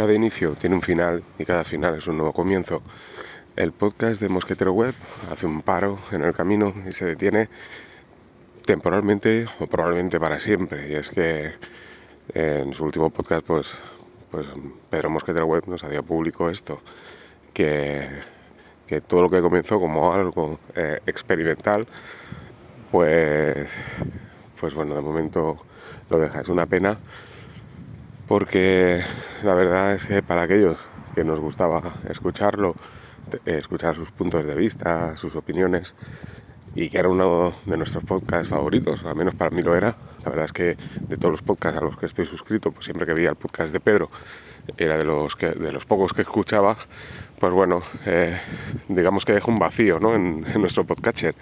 [0.00, 2.80] Cada inicio tiene un final y cada final es un nuevo comienzo.
[3.54, 4.94] El podcast de Mosquetero Web
[5.30, 7.50] hace un paro en el camino y se detiene
[8.64, 10.88] temporalmente o probablemente para siempre.
[10.88, 11.52] Y es que
[12.32, 13.74] en su último podcast, pues,
[14.30, 14.46] pues
[14.88, 16.80] Pedro Mosquetero Web nos hacía público esto,
[17.52, 18.08] que,
[18.86, 21.86] que todo lo que comenzó como algo eh, experimental,
[22.90, 23.68] pues,
[24.58, 25.58] pues bueno, de momento
[26.08, 26.40] lo deja.
[26.40, 26.96] Es una pena
[28.30, 29.00] porque
[29.42, 30.78] la verdad es que para aquellos
[31.16, 32.76] que nos gustaba escucharlo,
[33.44, 35.96] escuchar sus puntos de vista, sus opiniones,
[36.76, 39.96] y que era uno de nuestros podcasts favoritos, al menos para mí lo era.
[40.22, 40.76] La verdad es que
[41.08, 43.72] de todos los podcasts a los que estoy suscrito, pues siempre que veía el podcast
[43.72, 44.12] de Pedro,
[44.76, 46.76] era de los, de los pocos que escuchaba,
[47.40, 48.40] pues bueno, eh,
[48.86, 50.14] digamos que deja un vacío ¿no?
[50.14, 51.34] en, nuestro podcatcher.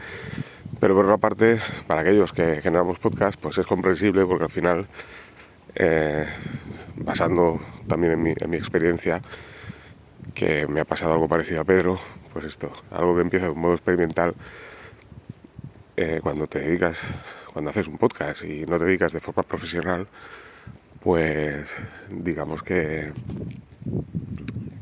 [0.80, 4.86] Pero por otra parte, para aquellos que generamos podcast, pues es comprensible porque al final
[5.74, 6.26] eh,
[7.00, 9.22] basando también en mi, en mi, experiencia,
[10.34, 11.98] que me ha pasado algo parecido a Pedro,
[12.32, 14.34] pues esto, algo que empieza de un modo experimental,
[15.96, 17.00] eh, cuando te dedicas,
[17.52, 20.06] cuando haces un podcast y no te dedicas de forma profesional,
[21.00, 21.74] pues
[22.10, 23.12] digamos que,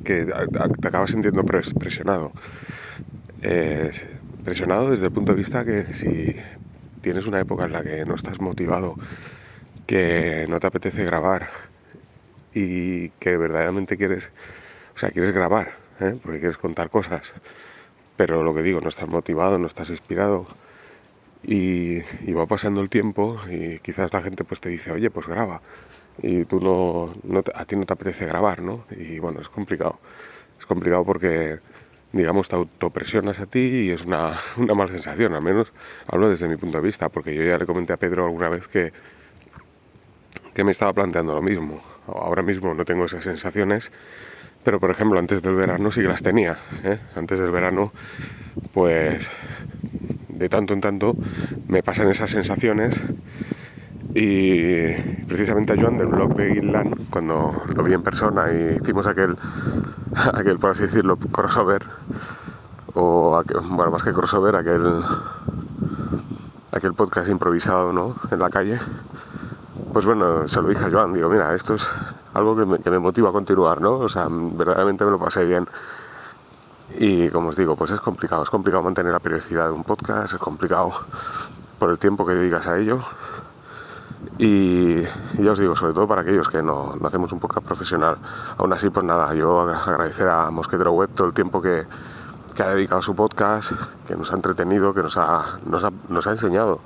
[0.04, 2.32] que te acabas sintiendo presionado.
[3.42, 3.90] Eh,
[4.44, 6.36] presionado desde el punto de vista que si
[7.00, 8.96] tienes una época en la que no estás motivado
[9.86, 11.48] que no te apetece grabar
[12.56, 14.30] y que verdaderamente quieres,
[14.94, 16.18] o sea, quieres grabar, ¿eh?
[16.22, 17.34] porque quieres contar cosas,
[18.16, 20.46] pero lo que digo, no estás motivado, no estás inspirado
[21.42, 22.00] y,
[22.32, 25.60] va pasando el tiempo y quizás la gente pues te dice, oye, pues graba
[26.22, 27.12] y tú no,
[27.54, 28.86] a ti no te apetece grabar, ¿no?
[28.90, 29.98] Y bueno, es complicado,
[30.58, 31.60] es complicado porque
[32.12, 35.74] digamos, te autopresionas a ti y es una, una mala sensación, al menos
[36.06, 38.66] hablo desde mi punto de vista, porque yo ya le comenté a Pedro alguna vez
[38.66, 38.94] que
[40.54, 41.82] que me estaba planteando lo mismo.
[42.06, 43.90] Ahora mismo no tengo esas sensaciones,
[44.64, 46.58] pero por ejemplo antes del verano sí que las tenía.
[46.84, 46.98] ¿eh?
[47.14, 47.92] Antes del verano,
[48.72, 49.26] pues
[50.28, 51.16] de tanto en tanto
[51.68, 53.00] me pasan esas sensaciones
[54.14, 54.92] y
[55.28, 59.36] precisamente a Joan del blog de Inland, cuando lo vi en persona y hicimos aquel,
[60.34, 61.82] aquel por así decirlo, crossover,
[62.94, 65.02] o bueno, más que crossover, aquel,
[66.72, 68.16] aquel podcast improvisado ¿no?
[68.30, 68.78] en la calle,
[69.96, 71.88] pues bueno, se lo dije a Joan, digo, mira, esto es
[72.34, 73.92] algo que me, motiva a continuar, ¿no?
[73.92, 75.66] O sea, verdaderamente me lo pasé bien.
[76.98, 80.34] Y como os digo, pues es complicado, es complicado mantener la periodicidad de un podcast,
[80.34, 80.92] es complicado
[81.78, 83.00] por el tiempo que dedicas a ello.
[84.36, 85.00] Y,
[85.38, 88.18] ya os digo, sobre todo para aquellos que no, hacemos un podcast profesional.
[88.58, 91.86] Aún así, pues nada, yo agradecer a Mosquetero Web todo el tiempo que,
[92.58, 93.72] ha dedicado a su podcast,
[94.06, 96.80] que nos ha entretenido, que nos ha, nos ha enseñado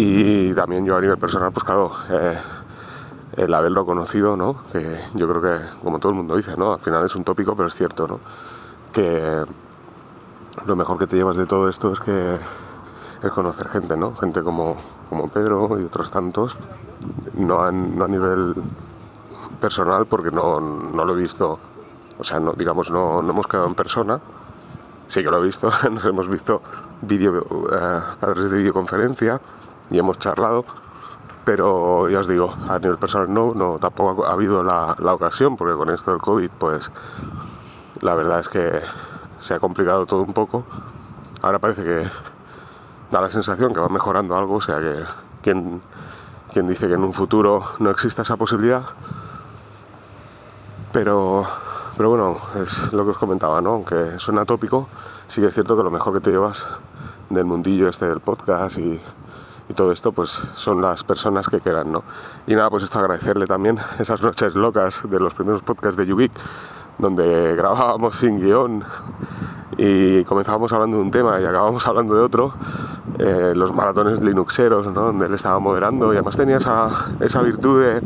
[0.00, 2.38] y también yo a nivel personal, pues claro, eh,
[3.36, 4.62] el haberlo conocido, ¿no?
[4.70, 6.74] Que yo creo que, como todo el mundo dice, ¿no?
[6.74, 8.20] Al final es un tópico, pero es cierto, ¿no?
[8.92, 9.44] Que
[10.66, 12.38] lo mejor que te llevas de todo esto es que
[13.24, 14.14] es conocer gente, ¿no?
[14.14, 14.76] Gente como,
[15.08, 16.56] como Pedro y otros tantos,
[17.34, 18.54] no a, no a nivel
[19.60, 21.58] personal, porque no, no, lo he visto,
[22.16, 24.20] o sea, no, digamos, no, no hemos quedado en persona,
[25.08, 26.62] sí que lo he visto, nos hemos visto
[27.02, 29.40] vídeo eh, a través de videoconferencia,
[29.90, 30.64] y hemos charlado,
[31.44, 35.74] pero ya os digo, a nivel personal no, no tampoco ha habido la, ocasión, porque
[35.76, 36.92] con esto del COVID, pues
[38.02, 38.80] la verdad es que
[39.40, 40.64] se ha complicado todo un poco.
[41.40, 42.10] Ahora parece que
[43.10, 44.94] da la sensación que va mejorando algo, o sea que
[45.42, 45.80] quien,
[46.52, 48.82] quien dice que en un futuro no exista esa posibilidad,
[50.92, 51.46] pero,
[51.96, 53.70] pero bueno, es lo que os comentaba, ¿no?
[53.70, 54.88] Aunque suena tópico,
[55.28, 56.62] sí que es cierto que lo mejor que te llevas
[57.30, 59.00] del mundillo este del podcast y,
[59.68, 62.02] y todo esto pues son las personas que quedan, ¿no?
[62.46, 66.32] Y nada, pues esto agradecerle también esas noches locas de los primeros podcasts de Yugik,
[66.98, 68.84] donde grabábamos sin guion
[69.76, 72.54] y comenzábamos hablando de un tema y acabábamos hablando de otro,
[73.18, 75.02] eh, los maratones linuxeros, ¿no?
[75.02, 78.02] donde él estaba moderando y además tenía esa, esa virtud de,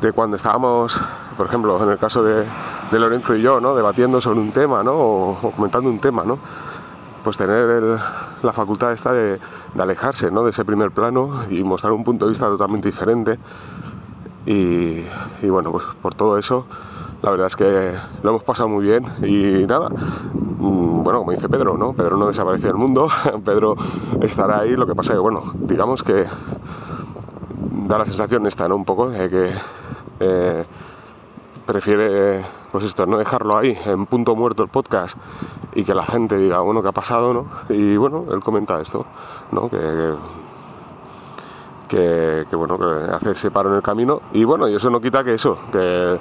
[0.00, 1.00] de, cuando estábamos,
[1.36, 2.44] por ejemplo, en el caso de,
[2.92, 3.74] de Lorenzo y yo, ¿no?
[3.74, 4.92] debatiendo sobre un tema ¿no?
[4.92, 6.38] o, o comentando un tema, ¿no?
[7.28, 7.82] Pues tener
[8.42, 9.38] la facultad esta de,
[9.78, 13.38] alejarse de ese primer plano y mostrar un punto de vista totalmente diferente.
[14.46, 15.02] Y,
[15.46, 16.64] bueno, pues por todo eso,
[17.20, 17.92] la verdad es que
[18.22, 19.90] lo hemos pasado muy bien y nada.
[19.90, 21.92] Mm, bueno, como dice Pedro, ¿no?
[21.92, 23.10] Pedro no desaparece del mundo,
[23.44, 23.76] Pedro
[24.22, 26.24] estará ahí, lo que pasa es que, bueno, digamos que
[27.88, 28.76] da la sensación esta, ¿no?
[28.76, 29.52] Un poco de que
[30.20, 30.64] eh,
[31.66, 32.40] prefiere,
[32.72, 35.18] pues esto, no dejarlo ahí, en punto muerto el podcast
[35.74, 37.34] y que la gente diga, bueno, ¿qué ha pasado?
[37.34, 37.46] ¿no?
[37.68, 39.06] Y bueno, él comenta esto,
[39.52, 39.68] ¿no?
[39.68, 40.14] Que,
[41.88, 45.24] que, bueno, que hace ese paro en el camino y bueno, y eso no quita
[45.24, 46.18] que eso, que,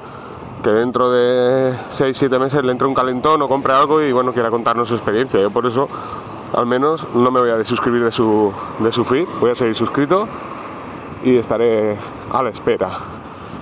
[0.63, 4.49] que dentro de 6-7 meses le entre un calentón o compre algo y bueno, quiera
[4.49, 5.41] contarnos su experiencia.
[5.41, 5.87] Yo por eso
[6.53, 9.75] al menos no me voy a desuscribir de su, de su feed, voy a seguir
[9.75, 10.27] suscrito
[11.23, 11.97] y estaré
[12.31, 13.16] a la espera.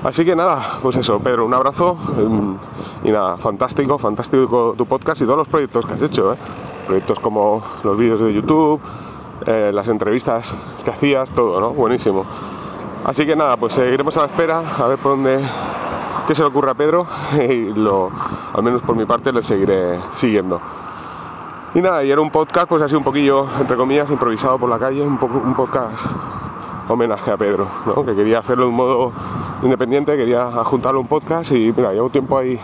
[0.05, 2.55] Así que nada, pues eso, Pedro, un abrazo em,
[3.03, 6.37] y nada, fantástico, fantástico tu podcast y todos los proyectos que has hecho, ¿eh?
[6.85, 8.79] proyectos como los vídeos de YouTube,
[9.47, 10.53] eh, las entrevistas
[10.83, 11.71] que hacías, todo, ¿no?
[11.71, 12.23] Buenísimo.
[13.03, 15.39] Así que nada, pues seguiremos a la espera, a ver por dónde,
[16.27, 17.07] qué se le ocurre a Pedro
[17.49, 18.11] y lo,
[18.53, 20.61] al menos por mi parte, le seguiré siguiendo.
[21.73, 24.77] Y nada, y era un podcast, pues así un poquillo, entre comillas, improvisado por la
[24.77, 26.05] calle, un, poco, un podcast
[26.87, 28.05] homenaje a Pedro, ¿no?
[28.05, 29.13] que quería hacerlo de un modo
[29.63, 32.59] independiente, quería juntarlo un podcast y mira, llevo tiempo ahí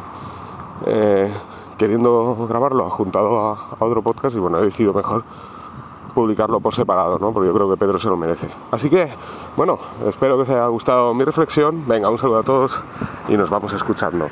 [0.86, 1.32] eh,
[1.78, 5.24] queriendo grabarlo, juntado a, otro podcast y bueno, he decidido mejor
[6.14, 7.32] publicarlo por separado, ¿no?
[7.32, 8.50] porque yo creo que Pedro se lo merece.
[8.72, 9.10] Así que,
[9.56, 12.84] bueno, espero que os haya gustado mi reflexión, venga, un saludo a todos
[13.30, 14.30] y nos vamos escuchando.